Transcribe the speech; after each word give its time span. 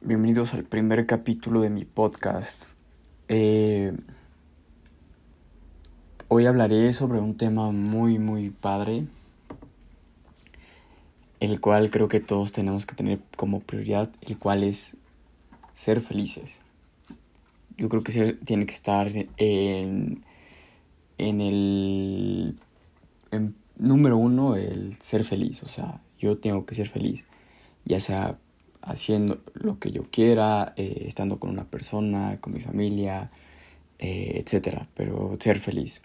Bienvenidos 0.00 0.52
al 0.52 0.64
primer 0.64 1.06
capítulo 1.06 1.60
de 1.60 1.70
mi 1.70 1.84
podcast. 1.84 2.64
Eh, 3.28 3.96
hoy 6.26 6.46
hablaré 6.46 6.92
sobre 6.92 7.20
un 7.20 7.36
tema 7.36 7.70
muy, 7.70 8.18
muy 8.18 8.50
padre, 8.50 9.06
el 11.38 11.60
cual 11.60 11.92
creo 11.92 12.08
que 12.08 12.18
todos 12.18 12.50
tenemos 12.50 12.84
que 12.84 12.96
tener 12.96 13.20
como 13.36 13.60
prioridad, 13.60 14.10
el 14.22 14.36
cual 14.38 14.64
es 14.64 14.96
ser 15.72 16.00
felices. 16.00 16.60
Yo 17.76 17.88
creo 17.88 18.02
que 18.02 18.32
tiene 18.44 18.66
que 18.66 18.74
estar 18.74 19.06
en, 19.36 20.24
en 21.16 21.40
el 21.40 22.58
número 23.76 24.16
uno, 24.16 24.56
el 24.56 25.00
ser 25.00 25.22
feliz. 25.22 25.62
O 25.62 25.68
sea, 25.68 26.00
yo 26.18 26.38
tengo 26.38 26.66
que 26.66 26.74
ser 26.74 26.88
feliz, 26.88 27.24
ya 27.84 28.00
sea 28.00 28.36
haciendo 28.82 29.40
lo 29.54 29.78
que 29.78 29.90
yo 29.90 30.04
quiera, 30.10 30.72
eh, 30.76 31.04
estando 31.06 31.38
con 31.38 31.50
una 31.50 31.64
persona, 31.64 32.40
con 32.40 32.52
mi 32.52 32.60
familia, 32.60 33.30
eh, 33.98 34.42
etc. 34.44 34.86
Pero 34.94 35.36
ser 35.40 35.58
feliz. 35.58 36.02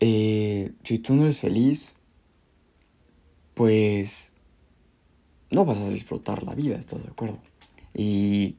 Eh, 0.00 0.72
si 0.82 0.98
tú 0.98 1.14
no 1.14 1.22
eres 1.22 1.40
feliz, 1.40 1.96
pues 3.54 4.32
no 5.50 5.64
vas 5.64 5.78
a 5.78 5.88
disfrutar 5.88 6.42
la 6.42 6.54
vida, 6.54 6.76
¿estás 6.76 7.02
de 7.02 7.10
acuerdo? 7.10 7.38
Y 7.94 8.56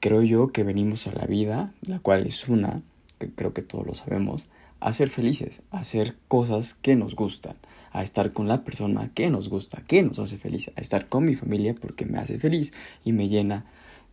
creo 0.00 0.22
yo 0.22 0.48
que 0.48 0.64
venimos 0.64 1.06
a 1.06 1.12
la 1.12 1.26
vida, 1.26 1.72
la 1.82 2.00
cual 2.00 2.26
es 2.26 2.48
una, 2.48 2.82
que 3.18 3.30
creo 3.30 3.52
que 3.52 3.62
todos 3.62 3.86
lo 3.86 3.94
sabemos, 3.94 4.48
a 4.80 4.92
ser 4.92 5.08
felices, 5.08 5.62
a 5.70 5.78
hacer 5.78 6.16
cosas 6.26 6.74
que 6.74 6.96
nos 6.96 7.14
gustan, 7.14 7.56
a 7.92 8.02
estar 8.02 8.32
con 8.32 8.48
la 8.48 8.64
persona 8.64 9.10
que 9.14 9.30
nos 9.30 9.48
gusta, 9.48 9.82
que 9.86 10.02
nos 10.02 10.18
hace 10.18 10.38
feliz, 10.38 10.70
a 10.76 10.80
estar 10.80 11.08
con 11.08 11.24
mi 11.24 11.34
familia 11.34 11.74
porque 11.74 12.06
me 12.06 12.18
hace 12.18 12.38
feliz 12.38 12.72
y 13.04 13.12
me 13.12 13.28
llena, 13.28 13.66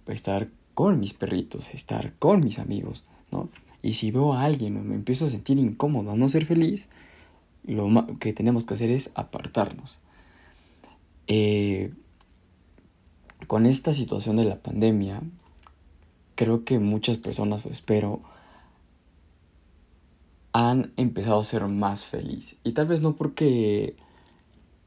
a 0.07 0.11
estar 0.11 0.49
con 0.73 0.99
mis 0.99 1.13
perritos, 1.13 1.73
estar 1.73 2.13
con 2.19 2.41
mis 2.41 2.59
amigos, 2.59 3.03
¿no? 3.31 3.49
Y 3.81 3.93
si 3.93 4.11
veo 4.11 4.33
a 4.33 4.43
alguien 4.43 4.77
o 4.77 4.83
me 4.83 4.95
empiezo 4.95 5.25
a 5.25 5.29
sentir 5.29 5.57
incómodo, 5.57 6.11
a 6.11 6.15
no 6.15 6.27
ser 6.27 6.45
feliz, 6.45 6.89
lo 7.63 8.17
que 8.19 8.33
tenemos 8.33 8.65
que 8.65 8.73
hacer 8.73 8.89
es 8.89 9.11
apartarnos. 9.15 9.99
Eh, 11.27 11.93
con 13.47 13.65
esta 13.65 13.93
situación 13.93 14.35
de 14.35 14.45
la 14.45 14.57
pandemia, 14.57 15.21
creo 16.35 16.65
que 16.65 16.79
muchas 16.79 17.17
personas, 17.17 17.65
espero, 17.65 18.21
han 20.53 20.93
empezado 20.97 21.39
a 21.39 21.43
ser 21.43 21.67
más 21.67 22.05
feliz. 22.05 22.57
Y 22.63 22.73
tal 22.73 22.87
vez 22.87 23.01
no 23.01 23.15
porque 23.15 23.95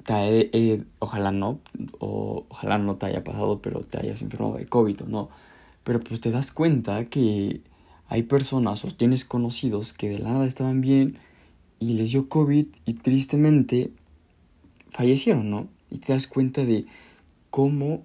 te 0.04 0.84
ojalá 0.98 1.30
no, 1.30 1.60
o 1.98 2.46
ojalá 2.48 2.78
no 2.78 2.96
te 2.96 3.06
haya 3.06 3.24
pasado, 3.24 3.62
pero 3.62 3.80
te 3.80 3.98
hayas 3.98 4.22
enfermado 4.22 4.56
de 4.56 4.66
COVID 4.66 5.02
o 5.02 5.06
no. 5.06 5.28
Pero 5.84 6.00
pues 6.00 6.20
te 6.20 6.30
das 6.30 6.52
cuenta 6.52 7.04
que 7.06 7.62
hay 8.08 8.22
personas 8.24 8.84
o 8.84 8.88
tienes 8.88 9.24
conocidos 9.24 9.92
que 9.92 10.08
de 10.08 10.18
la 10.18 10.32
nada 10.32 10.46
estaban 10.46 10.80
bien 10.80 11.18
y 11.78 11.94
les 11.94 12.12
dio 12.12 12.28
COVID 12.28 12.66
y 12.84 12.94
tristemente 12.94 13.92
fallecieron, 14.90 15.50
¿no? 15.50 15.68
Y 15.90 15.98
te 15.98 16.12
das 16.12 16.26
cuenta 16.26 16.64
de 16.64 16.86
cómo 17.50 18.02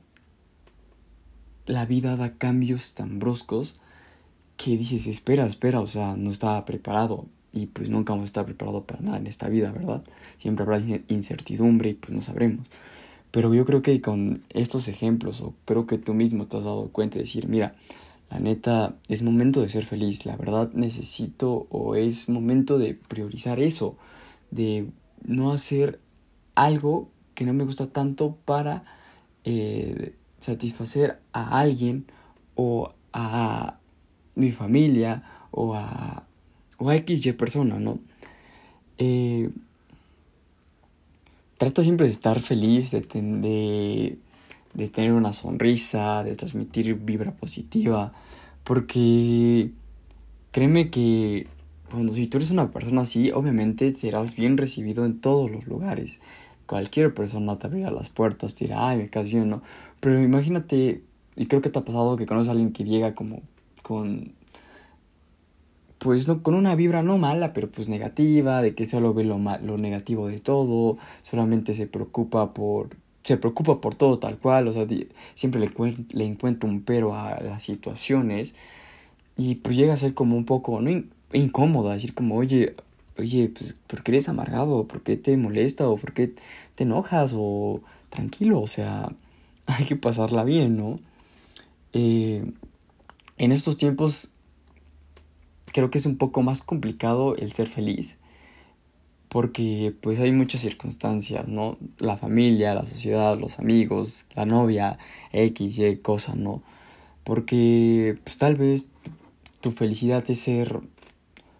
la 1.66 1.86
vida 1.86 2.16
da 2.16 2.38
cambios 2.38 2.94
tan 2.94 3.20
bruscos 3.20 3.80
que 4.56 4.78
dices, 4.78 5.06
espera, 5.08 5.46
espera, 5.46 5.82
o 5.82 5.86
sea, 5.86 6.16
no 6.16 6.32
estaba 6.32 6.66
preparado 6.66 7.28
y 7.54 7.68
pues 7.68 7.90
nunca 7.90 8.14
vamos 8.14 8.24
a 8.24 8.26
estar 8.26 8.46
preparados 8.46 8.84
para 8.84 9.02
nada 9.02 9.18
en 9.18 9.28
esta 9.28 9.50
vida, 9.50 9.72
¿verdad? 9.72 10.04
Siempre 10.38 10.64
habrá 10.64 10.80
incertidumbre 11.08 11.90
y 11.90 11.94
pues 11.94 12.14
no 12.14 12.22
sabremos. 12.22 12.68
Pero 13.32 13.54
yo 13.54 13.66
creo 13.66 13.82
que 13.82 14.02
con 14.02 14.44
estos 14.50 14.88
ejemplos, 14.88 15.42
o 15.42 15.54
creo 15.66 15.86
que 15.86 15.98
tú 15.98 16.14
mismo 16.14 16.48
te 16.48 16.58
has 16.58 16.64
dado 16.64 16.90
cuenta 16.90 17.16
de 17.16 17.22
decir, 17.22 17.48
mira, 17.48 17.76
la 18.30 18.40
neta, 18.40 18.96
es 19.08 19.24
momento 19.24 19.62
de 19.62 19.70
ser 19.70 19.86
feliz, 19.86 20.26
la 20.26 20.36
verdad 20.36 20.72
necesito 20.74 21.68
o 21.70 21.96
es 21.96 22.30
momento 22.30 22.78
de 22.78 22.94
priorizar 22.94 23.60
eso, 23.60 23.98
de 24.52 24.90
no 25.24 25.52
hacer 25.52 26.00
algo 26.56 27.10
que 27.36 27.46
no 27.46 27.54
me 27.54 27.64
gusta 27.64 27.88
tanto 27.88 28.38
para 28.46 28.84
eh, 29.44 30.16
satisfacer 30.40 31.20
a 31.32 31.60
alguien 31.60 32.06
o 32.56 32.94
a 33.14 33.80
mi 34.36 34.52
familia 34.52 35.24
o 35.52 35.76
a 35.76 36.27
o 36.78 36.90
a 36.90 36.96
XY 36.96 37.34
persona, 37.34 37.80
¿no? 37.80 38.00
Eh, 38.98 39.50
trata 41.58 41.84
siempre 41.84 42.06
de 42.06 42.12
estar 42.12 42.40
feliz, 42.40 42.92
de, 42.92 44.18
de, 44.74 44.88
tener 44.90 45.14
una 45.14 45.34
sonrisa, 45.34 46.24
de 46.24 46.36
transmitir 46.36 46.96
vibra 46.96 47.32
positiva, 47.32 48.14
porque 48.64 49.72
créeme 50.52 50.90
que 50.90 51.48
cuando 51.90 52.12
si 52.12 52.28
tú 52.28 52.38
eres 52.38 52.52
una 52.52 52.72
persona 52.72 53.02
así, 53.02 53.32
obviamente 53.32 53.94
serás 53.96 54.36
bien 54.36 54.58
recibido 54.58 55.06
en 55.06 55.20
todos 55.20 55.50
los 55.50 55.68
lugares. 55.68 56.20
Cualquier 56.66 57.14
persona 57.14 57.58
te 57.58 57.68
abrirá 57.68 57.92
las 57.92 58.10
puertas, 58.10 58.56
te 58.56 58.66
dirá, 58.66 58.90
ay, 58.90 58.98
me 58.98 59.10
caes 59.10 59.30
bien, 59.32 59.48
¿no? 59.50 59.62
Pero 60.00 60.22
imagínate, 60.22 61.02
y 61.36 61.46
creo 61.46 61.62
que 61.62 61.70
te 61.70 61.80
ha 61.80 61.86
pasado 61.86 62.18
que 62.18 62.26
conoces 62.26 62.50
a 62.50 62.52
alguien 62.52 62.74
que 62.74 62.84
llega 62.84 63.16
como 63.16 63.42
con 63.84 64.34
pues 66.00 66.28
no, 66.28 66.44
con 66.44 66.54
una 66.56 66.76
vibra 66.76 67.04
no 67.04 67.18
mala, 67.18 67.54
pero 67.54 67.70
pues 67.70 67.88
negativa, 67.90 68.62
de 68.62 68.76
que 68.76 68.86
solo 68.86 69.14
ve 69.14 69.24
lo, 69.24 69.38
lo 69.38 69.78
negativo 69.78 70.28
de 70.28 70.40
todo, 70.40 70.98
solamente 71.24 71.74
se 71.74 71.88
preocupa 71.88 72.54
por, 72.54 72.90
se 73.24 73.38
preocupa 73.38 73.82
por 73.82 73.96
todo 73.96 74.20
tal 74.20 74.38
cual, 74.38 74.68
o 74.68 74.74
sea, 74.74 74.86
siempre 75.36 75.60
le, 75.62 75.72
le 76.14 76.26
encuentra 76.26 76.70
un 76.70 76.82
pero 76.82 77.16
a 77.16 77.42
las 77.42 77.64
situaciones 77.64 78.56
y 79.38 79.56
pues 79.56 79.76
llega 79.78 79.94
a 79.94 79.98
ser 79.98 80.14
como 80.14 80.38
un 80.38 80.46
poco 80.46 80.82
no 80.82 81.04
incómodo, 81.34 81.90
decir 81.90 82.14
como, 82.14 82.36
oye, 82.38 82.76
oye, 83.18 83.50
pues, 83.50 83.76
¿por 83.88 84.04
qué 84.04 84.12
eres 84.12 84.30
amargado? 84.30 84.88
¿Por 84.88 85.02
qué 85.02 85.18
te 85.18 85.38
molesta? 85.38 85.88
¿O 85.88 85.98
por 85.98 86.14
qué 86.14 86.34
te 86.76 86.84
enojas? 86.84 87.34
O 87.36 87.82
tranquilo, 88.10 88.62
o 88.62 88.68
sea, 88.68 89.10
hay 89.68 89.86
que 89.86 89.96
pasarla 89.96 90.44
bien, 90.44 90.78
¿no? 90.78 91.00
Eh, 91.94 92.46
en 93.38 93.52
estos 93.52 93.78
tiempos 93.78 94.32
creo 95.78 95.92
que 95.92 96.00
es 96.00 96.08
un 96.08 96.18
poco 96.18 96.42
más 96.42 96.62
complicado 96.62 97.36
el 97.36 97.52
ser 97.52 97.68
feliz 97.68 98.18
porque 99.30 99.94
pues 100.02 100.20
hay 100.20 100.32
muchas 100.32 100.62
circunstancias, 100.62 101.48
¿no? 101.48 101.78
La 102.00 102.18
familia, 102.18 102.74
la 102.74 102.84
sociedad, 102.84 103.38
los 103.38 103.60
amigos, 103.60 104.26
la 104.34 104.48
novia, 104.48 104.98
X, 105.32 105.78
Y, 105.78 105.98
cosa, 105.98 106.34
¿no? 106.34 106.64
Porque 107.24 108.18
pues 108.24 108.40
tal 108.40 108.56
vez 108.56 108.90
tu 109.62 109.70
felicidad 109.70 110.24
es 110.28 110.40
ser 110.40 110.80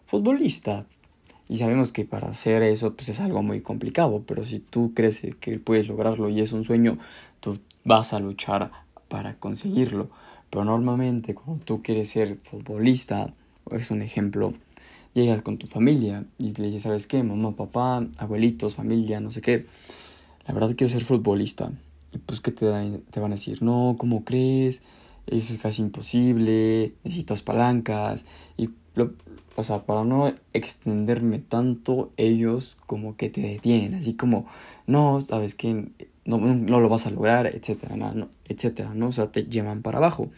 futbolista 0.08 0.88
y 1.48 1.58
sabemos 1.58 1.92
que 1.92 2.04
para 2.04 2.30
hacer 2.30 2.64
eso 2.64 2.96
pues 2.96 3.10
es 3.10 3.20
algo 3.20 3.44
muy 3.44 3.62
complicado, 3.62 4.24
pero 4.26 4.44
si 4.46 4.58
tú 4.58 4.94
crees 4.96 5.28
que 5.40 5.60
puedes 5.60 5.88
lograrlo 5.88 6.30
y 6.30 6.42
es 6.42 6.54
un 6.54 6.64
sueño, 6.64 6.98
tú 7.40 7.60
vas 7.84 8.14
a 8.14 8.20
luchar 8.20 8.72
para 9.10 9.36
conseguirlo. 9.36 10.10
Pero 10.50 10.66
normalmente 10.66 11.36
cuando 11.36 11.64
tú 11.64 11.84
quieres 11.84 12.10
ser 12.10 12.40
futbolista, 12.42 13.32
es 13.72 13.92
un 13.92 14.02
ejemplo, 14.02 14.54
llegas 15.14 15.42
con 15.42 15.58
tu 15.58 15.68
familia 15.68 16.26
y 16.38 16.54
le 16.54 16.68
dices, 16.68 16.84
¿sabes 16.84 17.08
qué? 17.08 17.24
Mamá, 17.24 17.56
papá, 17.56 18.06
abuelitos, 18.18 18.76
familia, 18.76 19.20
no 19.20 19.32
sé 19.32 19.42
qué. 19.42 19.66
La 20.48 20.54
verdad 20.54 20.76
quiero 20.76 20.92
ser 20.92 21.04
futbolista. 21.04 21.72
Y 22.14 22.20
pues, 22.20 22.40
¿qué 22.40 22.52
te, 22.52 22.66
te 23.10 23.20
van 23.20 23.32
a 23.32 23.36
decir? 23.36 23.62
No, 23.62 23.96
¿cómo 23.98 24.24
crees? 24.24 24.82
Eso 25.28 25.54
es 25.54 25.60
casi 25.60 25.82
imposible, 25.82 26.94
necesitas 27.04 27.42
palancas. 27.42 28.26
Y, 28.56 28.70
o 29.56 29.64
sea, 29.64 29.86
para 29.86 30.04
no 30.04 30.34
extenderme 30.54 31.40
tanto, 31.40 32.12
ellos 32.16 32.78
como 32.86 33.18
que 33.18 33.30
te 33.30 33.42
detienen, 33.42 33.96
así 33.96 34.14
como, 34.14 34.46
no, 34.86 35.20
¿sabes 35.20 35.56
qué? 35.56 35.90
No, 36.26 36.38
no 36.38 36.80
lo 36.80 36.90
vas 36.90 37.08
a 37.08 37.12
lograr, 37.12 37.48
etcétera, 37.48 37.98
no, 37.98 38.30
etcétera, 38.46 38.94
¿no? 38.94 39.08
O 39.08 39.12
sea, 39.12 39.32
te 39.32 39.44
llevan 39.44 39.82
para 39.82 39.98
abajo. 39.98 40.30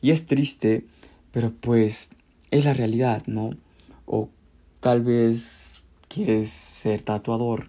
Y 0.00 0.10
es 0.10 0.26
triste, 0.26 0.86
pero 1.32 1.52
pues 1.60 2.10
es 2.50 2.64
la 2.64 2.74
realidad, 2.74 3.22
¿no? 3.26 3.50
O 4.06 4.28
tal 4.80 5.02
vez 5.02 5.82
quieres 6.08 6.50
ser 6.50 7.02
tatuador. 7.02 7.68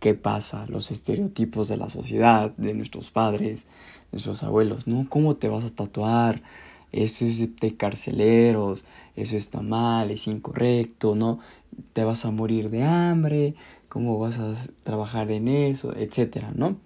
¿Qué 0.00 0.14
pasa? 0.14 0.66
Los 0.68 0.90
estereotipos 0.90 1.68
de 1.68 1.78
la 1.78 1.88
sociedad, 1.88 2.50
de 2.56 2.74
nuestros 2.74 3.10
padres, 3.10 3.64
de 3.64 4.16
nuestros 4.16 4.42
abuelos, 4.42 4.86
¿no? 4.86 5.06
¿Cómo 5.08 5.36
te 5.36 5.48
vas 5.48 5.64
a 5.64 5.70
tatuar? 5.70 6.42
Eso 6.92 7.24
es 7.24 7.56
de 7.58 7.76
carceleros, 7.76 8.84
eso 9.16 9.36
está 9.36 9.62
mal, 9.62 10.10
es 10.10 10.28
incorrecto, 10.28 11.14
¿no? 11.14 11.40
Te 11.92 12.04
vas 12.04 12.24
a 12.24 12.30
morir 12.30 12.70
de 12.70 12.84
hambre, 12.84 13.54
¿cómo 13.88 14.18
vas 14.18 14.38
a 14.38 14.54
trabajar 14.82 15.30
en 15.30 15.48
eso? 15.48 15.96
etcétera, 15.96 16.52
¿no? 16.54 16.76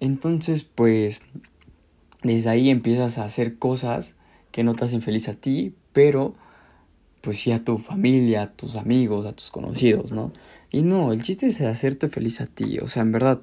Entonces, 0.00 0.64
pues, 0.64 1.22
desde 2.22 2.50
ahí 2.50 2.70
empiezas 2.70 3.18
a 3.18 3.24
hacer 3.24 3.58
cosas 3.58 4.16
que 4.52 4.62
no 4.64 4.74
te 4.74 4.84
hacen 4.84 5.02
feliz 5.02 5.28
a 5.28 5.34
ti, 5.34 5.74
pero 5.92 6.34
pues 7.22 7.38
sí 7.38 7.52
a 7.52 7.64
tu 7.64 7.78
familia, 7.78 8.42
a 8.42 8.52
tus 8.52 8.76
amigos, 8.76 9.26
a 9.26 9.32
tus 9.32 9.50
conocidos, 9.50 10.12
¿no? 10.12 10.32
Y 10.70 10.82
no, 10.82 11.12
el 11.12 11.22
chiste 11.22 11.46
es 11.46 11.60
hacerte 11.60 12.08
feliz 12.08 12.40
a 12.40 12.46
ti, 12.46 12.78
o 12.80 12.86
sea, 12.86 13.02
en 13.02 13.12
verdad, 13.12 13.40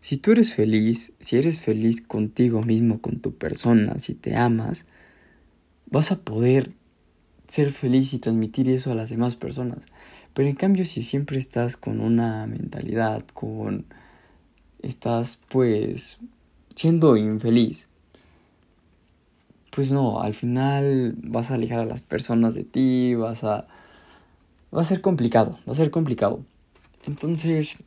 Si 0.00 0.16
tú 0.16 0.32
eres 0.32 0.54
feliz, 0.54 1.12
si 1.20 1.36
eres 1.36 1.60
feliz 1.60 2.00
contigo 2.02 2.62
mismo, 2.62 3.00
con 3.00 3.20
tu 3.20 3.36
persona, 3.36 3.98
si 3.98 4.14
te 4.14 4.36
amas, 4.36 4.86
vas 5.86 6.12
a 6.12 6.20
poder 6.20 6.72
ser 7.48 7.72
feliz 7.72 8.12
y 8.14 8.18
transmitir 8.18 8.68
eso 8.68 8.92
a 8.92 8.94
las 8.94 9.10
demás 9.10 9.36
personas. 9.36 9.86
Pero 10.34 10.48
en 10.48 10.54
cambio, 10.56 10.84
si 10.84 11.02
siempre 11.02 11.38
estás 11.38 11.76
con 11.76 12.00
una 12.00 12.46
mentalidad, 12.46 13.24
con... 13.34 13.86
estás 14.82 15.42
pues 15.48 16.18
siendo 16.74 17.16
infeliz, 17.16 17.87
pues 19.78 19.92
no, 19.92 20.20
al 20.22 20.34
final 20.34 21.14
vas 21.22 21.52
a 21.52 21.54
alejar 21.54 21.78
a 21.78 21.84
las 21.84 22.02
personas 22.02 22.56
de 22.56 22.64
ti, 22.64 23.14
vas 23.14 23.44
a... 23.44 23.68
va 24.74 24.80
a 24.80 24.82
ser 24.82 25.00
complicado, 25.00 25.56
va 25.68 25.72
a 25.72 25.76
ser 25.76 25.92
complicado. 25.92 26.40
Entonces, 27.06 27.78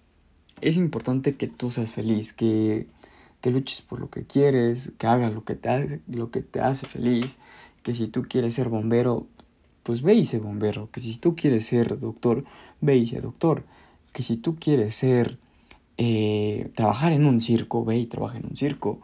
es 0.62 0.78
importante 0.78 1.36
que 1.36 1.48
tú 1.48 1.70
seas 1.70 1.94
feliz, 1.94 2.32
que, 2.32 2.88
que 3.42 3.52
luches 3.52 3.82
por 3.82 4.00
lo 4.00 4.10
que 4.10 4.24
quieres, 4.24 4.94
que 4.98 5.06
hagas 5.06 5.34
lo 5.34 5.44
que, 5.44 5.56
te 5.56 5.68
hace, 5.68 6.00
lo 6.08 6.32
que 6.32 6.42
te 6.42 6.62
hace 6.62 6.88
feliz, 6.88 7.40
que 7.84 7.94
si 7.94 8.08
tú 8.08 8.22
quieres 8.22 8.54
ser 8.54 8.70
bombero, 8.70 9.28
pues 9.84 10.02
ve 10.02 10.14
y 10.14 10.24
sé 10.24 10.40
bombero, 10.40 10.90
que 10.94 11.02
si 11.02 11.18
tú 11.18 11.36
quieres 11.36 11.66
ser 11.66 12.00
doctor, 12.00 12.46
ve 12.80 12.96
y 12.96 13.06
sé 13.06 13.20
doctor, 13.20 13.66
que 14.14 14.24
si 14.24 14.38
tú 14.38 14.56
quieres 14.56 14.96
ser, 14.96 15.40
eh, 15.98 16.72
trabajar 16.74 17.12
en 17.12 17.26
un 17.26 17.42
circo, 17.42 17.84
ve 17.84 17.98
y 17.98 18.06
trabaja 18.06 18.38
en 18.38 18.46
un 18.46 18.56
circo. 18.56 19.02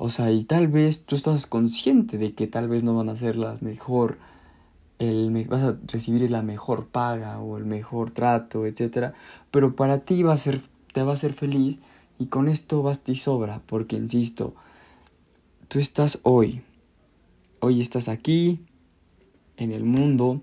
O 0.00 0.08
sea, 0.10 0.30
y 0.30 0.44
tal 0.44 0.68
vez 0.68 1.04
tú 1.04 1.16
estás 1.16 1.48
consciente 1.48 2.18
de 2.18 2.32
que 2.32 2.46
tal 2.46 2.68
vez 2.68 2.84
no 2.84 2.94
van 2.94 3.08
a 3.08 3.16
ser 3.16 3.34
las 3.34 3.62
mejor, 3.62 4.18
el, 5.00 5.46
vas 5.48 5.62
a 5.62 5.76
recibir 5.88 6.30
la 6.30 6.40
mejor 6.42 6.86
paga 6.86 7.40
o 7.40 7.58
el 7.58 7.64
mejor 7.64 8.12
trato, 8.12 8.64
etcétera, 8.64 9.12
pero 9.50 9.74
para 9.74 9.98
ti 9.98 10.22
va 10.22 10.34
a 10.34 10.36
ser, 10.36 10.60
te 10.92 11.02
va 11.02 11.14
a 11.14 11.16
ser 11.16 11.32
feliz 11.32 11.80
y 12.16 12.26
con 12.26 12.46
esto 12.46 12.80
basta 12.80 13.10
y 13.10 13.16
sobra, 13.16 13.60
porque 13.66 13.96
insisto, 13.96 14.54
tú 15.66 15.80
estás 15.80 16.20
hoy, 16.22 16.62
hoy 17.58 17.80
estás 17.80 18.08
aquí, 18.08 18.60
en 19.56 19.72
el 19.72 19.82
mundo, 19.82 20.42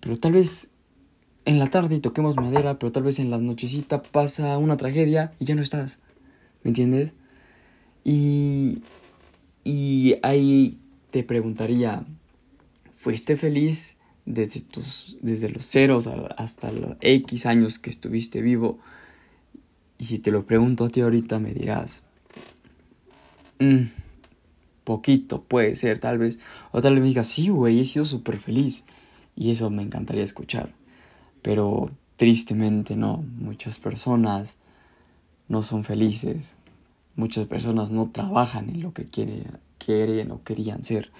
pero 0.00 0.16
tal 0.16 0.32
vez 0.32 0.70
en 1.44 1.58
la 1.58 1.66
tarde 1.66 2.00
toquemos 2.00 2.36
madera, 2.36 2.78
pero 2.78 2.92
tal 2.92 3.02
vez 3.02 3.18
en 3.18 3.30
la 3.30 3.36
nochecita 3.36 4.00
pasa 4.00 4.56
una 4.56 4.78
tragedia 4.78 5.34
y 5.38 5.44
ya 5.44 5.54
no 5.54 5.60
estás. 5.60 5.98
¿Me 6.62 6.70
entiendes? 6.70 7.14
Y, 8.04 8.82
y 9.64 10.16
ahí 10.22 10.78
te 11.10 11.22
preguntaría, 11.22 12.04
¿fuiste 12.90 13.36
feliz 13.36 13.96
desde, 14.24 14.60
tus, 14.60 15.18
desde 15.20 15.50
los 15.50 15.66
ceros 15.66 16.08
hasta 16.36 16.72
los 16.72 16.96
X 17.00 17.46
años 17.46 17.78
que 17.78 17.90
estuviste 17.90 18.42
vivo? 18.42 18.78
Y 19.98 20.06
si 20.06 20.18
te 20.18 20.30
lo 20.30 20.46
pregunto 20.46 20.84
a 20.84 20.88
ti 20.88 21.00
ahorita 21.00 21.38
me 21.38 21.52
dirás, 21.52 22.02
mm, 23.60 23.82
poquito, 24.84 25.42
puede 25.42 25.74
ser, 25.74 25.98
tal 25.98 26.18
vez. 26.18 26.38
O 26.72 26.80
tal 26.80 26.94
vez 26.94 27.02
me 27.02 27.08
digas, 27.08 27.28
sí, 27.28 27.48
güey, 27.48 27.80
he 27.80 27.84
sido 27.84 28.04
súper 28.04 28.38
feliz. 28.38 28.84
Y 29.36 29.50
eso 29.50 29.70
me 29.70 29.82
encantaría 29.82 30.24
escuchar. 30.24 30.74
Pero 31.42 31.90
tristemente 32.16 32.96
no, 32.96 33.24
muchas 33.38 33.78
personas 33.78 34.56
no 35.48 35.62
son 35.62 35.84
felices. 35.84 36.56
Muchas 37.14 37.46
personas 37.46 37.90
no 37.90 38.10
trabajan 38.10 38.70
en 38.70 38.82
lo 38.82 38.92
que 38.92 39.08
quieren, 39.08 39.58
quieren 39.78 40.30
o 40.30 40.42
querían 40.42 40.84
ser. 40.84 41.10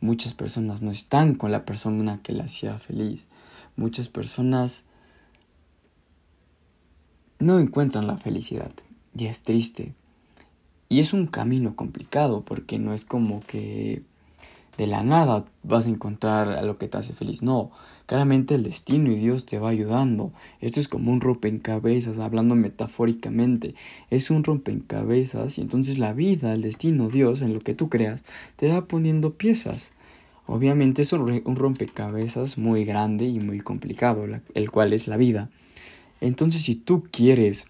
Muchas 0.00 0.32
personas 0.32 0.82
no 0.82 0.90
están 0.90 1.34
con 1.34 1.52
la 1.52 1.64
persona 1.64 2.20
que 2.22 2.32
las 2.32 2.46
hacía 2.46 2.78
feliz. 2.78 3.28
Muchas 3.76 4.08
personas 4.08 4.84
no 7.38 7.58
encuentran 7.58 8.06
la 8.06 8.16
felicidad. 8.16 8.72
Y 9.14 9.26
es 9.26 9.42
triste. 9.42 9.94
Y 10.88 11.00
es 11.00 11.12
un 11.12 11.26
camino 11.26 11.76
complicado 11.76 12.42
porque 12.42 12.78
no 12.78 12.92
es 12.94 13.04
como 13.04 13.40
que 13.40 14.02
de 14.82 14.88
la 14.88 15.04
nada 15.04 15.44
vas 15.62 15.86
a 15.86 15.90
encontrar 15.90 16.48
a 16.50 16.62
lo 16.62 16.76
que 16.76 16.88
te 16.88 16.98
hace 16.98 17.12
feliz. 17.12 17.40
No, 17.42 17.70
claramente 18.06 18.56
el 18.56 18.64
destino 18.64 19.12
y 19.12 19.14
Dios 19.16 19.46
te 19.46 19.60
va 19.60 19.68
ayudando. 19.68 20.32
Esto 20.60 20.80
es 20.80 20.88
como 20.88 21.12
un 21.12 21.20
rompecabezas, 21.20 22.18
hablando 22.18 22.56
metafóricamente. 22.56 23.76
Es 24.10 24.30
un 24.30 24.42
rompecabezas 24.42 25.58
y 25.58 25.60
entonces 25.60 26.00
la 26.00 26.12
vida, 26.12 26.52
el 26.52 26.62
destino, 26.62 27.08
Dios, 27.08 27.42
en 27.42 27.54
lo 27.54 27.60
que 27.60 27.74
tú 27.74 27.88
creas, 27.88 28.24
te 28.56 28.72
va 28.72 28.86
poniendo 28.86 29.34
piezas. 29.34 29.92
Obviamente 30.46 31.02
es 31.02 31.12
un 31.12 31.56
rompecabezas 31.56 32.58
muy 32.58 32.84
grande 32.84 33.26
y 33.26 33.38
muy 33.38 33.60
complicado, 33.60 34.26
el 34.54 34.70
cual 34.72 34.92
es 34.92 35.06
la 35.06 35.16
vida. 35.16 35.48
Entonces 36.20 36.62
si 36.62 36.74
tú 36.74 37.04
quieres 37.12 37.68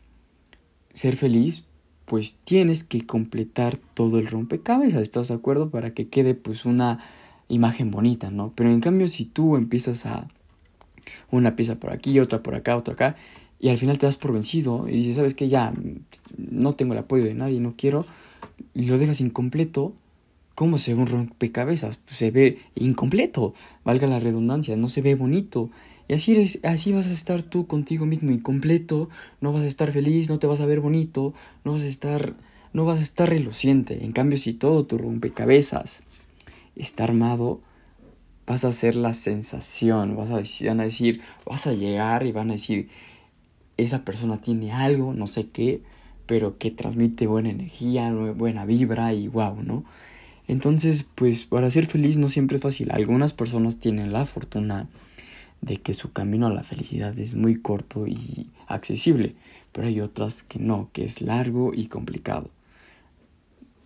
ser 0.95 1.17
feliz, 1.17 1.65
pues 2.05 2.37
tienes 2.45 2.85
que 2.85 3.07
completar 3.07 3.79
todo 3.95 4.19
el 4.19 4.27
rompecabezas, 4.27 5.03
¿estás 5.03 5.29
de 5.29 5.35
acuerdo? 5.35 5.71
Para 5.71 5.95
que 5.95 6.09
quede 6.09 6.35
pues 6.35 6.65
una 6.65 7.01
imagen 7.49 7.91
bonita, 7.91 8.31
¿no? 8.31 8.53
Pero 8.55 8.71
en 8.71 8.81
cambio 8.81 9.09
si 9.09 9.25
tú 9.25 9.57
empiezas 9.57 10.07
a 10.07 10.29
una 11.31 11.57
pieza 11.57 11.77
por 11.77 11.93
aquí, 11.93 12.19
otra 12.21 12.43
por 12.43 12.55
acá, 12.55 12.77
otra 12.77 12.95
acá, 12.95 13.17
y 13.61 13.69
al 13.69 13.79
final 13.79 13.99
te 13.99 14.07
das 14.07 14.17
por 14.17 14.33
vencido 14.33 14.89
y 14.89 14.93
dices, 14.93 15.17
¿sabes 15.17 15.35
qué? 15.35 15.49
Ya 15.49 15.73
no 16.37 16.75
tengo 16.75 16.95
el 16.95 16.99
apoyo 16.99 17.25
de 17.25 17.35
nadie, 17.35 17.61
no 17.61 17.75
quiero, 17.77 18.05
y 18.75 18.87
lo 18.87 18.99
dejas 18.99 19.21
incompleto, 19.21 19.93
¿cómo 20.55 20.79
se 20.79 20.95
ve 20.95 21.01
un 21.01 21.07
rompecabezas? 21.07 21.97
Pues 21.97 22.17
se 22.17 22.31
ve 22.31 22.59
incompleto, 22.75 23.55
valga 23.85 24.07
la 24.07 24.19
redundancia, 24.19 24.77
no 24.77 24.89
se 24.89 25.03
ve 25.03 25.15
bonito. 25.15 25.71
Y 26.09 26.15
así, 26.15 26.33
eres, 26.33 26.59
así 26.63 26.93
vas 26.93 27.09
a 27.09 27.13
estar 27.13 27.43
tú 27.43 27.67
contigo 27.67 28.07
mismo 28.07 28.31
incompleto, 28.33 29.09
no 29.41 29.53
vas 29.53 29.63
a 29.63 29.67
estar 29.67 29.93
feliz, 29.93 30.29
no 30.29 30.39
te 30.39 30.47
vas 30.47 30.61
a 30.61 30.67
ver 30.67 30.81
bonito, 30.81 31.35
no 31.65 31.73
vas 31.73 31.83
a 31.83 31.89
estar, 31.89 32.35
no 32.73 32.85
vas 32.85 32.99
a 32.99 33.03
estar 33.03 33.29
reluciente. 33.29 34.05
En 34.05 34.13
cambio, 34.13 34.39
si 34.39 34.53
todo 34.53 34.85
tu 34.85 34.99
rompecabezas 34.99 36.03
está 36.77 37.05
armado, 37.05 37.61
vas 38.47 38.65
a 38.65 38.69
hacer 38.69 38.97
la 38.97 39.13
sensación, 39.13 40.17
vas 40.17 40.31
a 40.31 40.43
van 40.67 40.81
a 40.81 40.85
decir, 40.85 41.21
vas 41.47 41.67
a 41.67 41.73
llegar 41.73 42.27
y 42.27 42.33
van 42.33 42.51
a 42.51 42.55
decir, 42.55 42.89
esa 43.77 44.05
persona 44.05 44.41
tiene 44.41 44.73
algo, 44.73 45.15
no 45.15 45.27
sé 45.27 45.49
qué, 45.49 45.83
pero 46.27 46.59
que 46.59 46.71
transmite 46.71 47.27
buena 47.27 47.51
energía, 47.51 48.13
buena 48.13 48.65
vibra 48.65 49.13
y 49.13 49.29
wow, 49.29 49.63
¿no? 49.63 49.85
Entonces, 50.49 51.07
pues 51.15 51.47
para 51.47 51.71
ser 51.71 51.87
feliz 51.87 52.19
no 52.19 52.29
siempre 52.29 52.57
es 52.57 52.63
fácil. 52.63 52.91
Algunas 52.91 53.33
personas 53.33 53.79
tienen 53.79 54.13
la 54.13 54.27
fortuna 54.27 54.89
de 55.63 55.79
que 55.79 55.95
su 55.95 56.13
camino 56.13 56.49
a 56.49 56.53
la 56.53 56.63
felicidad 56.63 57.19
es 57.19 57.35
muy 57.35 57.55
corto 57.55 58.07
y 58.07 58.51
accesible, 58.67 59.35
pero 59.73 59.87
hay 59.87 60.01
otras 60.01 60.43
que 60.43 60.59
no, 60.59 60.91
que 60.93 61.05
es 61.05 61.23
largo 61.23 61.73
y 61.73 61.87
complicado. 61.87 62.51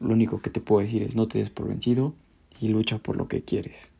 Lo 0.00 0.12
único 0.12 0.42
que 0.42 0.50
te 0.50 0.60
puedo 0.60 0.82
decir 0.82 1.02
es 1.02 1.14
no 1.14 1.28
te 1.28 1.38
des 1.38 1.50
por 1.50 1.68
vencido 1.68 2.14
y 2.60 2.68
lucha 2.68 2.98
por 2.98 3.16
lo 3.16 3.28
que 3.28 3.42
quieres. 3.42 3.92